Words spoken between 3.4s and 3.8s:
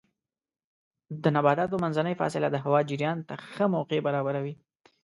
ښه